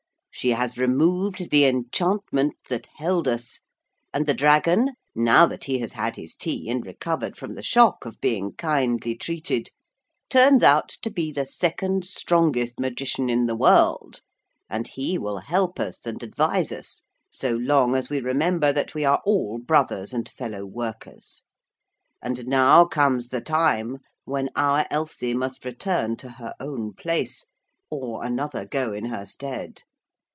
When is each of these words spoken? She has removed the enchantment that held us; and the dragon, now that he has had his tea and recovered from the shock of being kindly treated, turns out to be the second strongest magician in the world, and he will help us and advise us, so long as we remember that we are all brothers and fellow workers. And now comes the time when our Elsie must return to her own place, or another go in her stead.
She 0.33 0.51
has 0.51 0.75
removed 0.77 1.51
the 1.51 1.65
enchantment 1.65 2.55
that 2.67 2.87
held 2.95 3.27
us; 3.27 3.59
and 4.11 4.25
the 4.25 4.33
dragon, 4.33 4.93
now 5.13 5.45
that 5.45 5.65
he 5.65 5.77
has 5.79 5.91
had 5.91 6.15
his 6.15 6.33
tea 6.35 6.67
and 6.67 6.83
recovered 6.83 7.37
from 7.37 7.53
the 7.53 7.61
shock 7.61 8.05
of 8.05 8.19
being 8.21 8.53
kindly 8.53 9.13
treated, 9.13 9.69
turns 10.31 10.63
out 10.63 10.87
to 11.03 11.11
be 11.11 11.31
the 11.31 11.45
second 11.45 12.05
strongest 12.05 12.79
magician 12.79 13.29
in 13.29 13.45
the 13.45 13.57
world, 13.57 14.21
and 14.67 14.87
he 14.87 15.15
will 15.19 15.39
help 15.39 15.79
us 15.79 16.03
and 16.07 16.23
advise 16.23 16.71
us, 16.71 17.03
so 17.29 17.51
long 17.51 17.93
as 17.95 18.09
we 18.09 18.19
remember 18.19 18.73
that 18.73 18.95
we 18.95 19.05
are 19.05 19.21
all 19.23 19.59
brothers 19.59 20.11
and 20.11 20.27
fellow 20.27 20.65
workers. 20.65 21.43
And 22.19 22.47
now 22.47 22.85
comes 22.85 23.29
the 23.29 23.41
time 23.41 23.97
when 24.25 24.49
our 24.55 24.87
Elsie 24.89 25.35
must 25.35 25.65
return 25.65 26.15
to 26.17 26.29
her 26.29 26.55
own 26.59 26.93
place, 26.93 27.45
or 27.91 28.23
another 28.23 28.65
go 28.65 28.91
in 28.91 29.05
her 29.05 29.27
stead. 29.27 29.83